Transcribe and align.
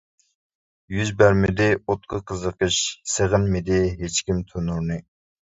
يۈز 0.95 1.11
بەرمىدى 1.19 1.67
ئوتقا 1.81 2.21
قىزىقىش، 2.31 2.79
سېغىنمىدى 3.17 3.79
ھېچكىم 4.03 4.43
تونۇرنى. 4.51 5.01